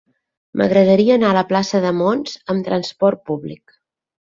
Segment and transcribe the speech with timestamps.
[0.61, 3.79] M'agradaria anar a la plaça de Mons amb trasport públic.